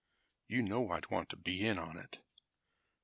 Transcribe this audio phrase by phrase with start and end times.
[0.47, 2.17] "You know I want to be in on it!"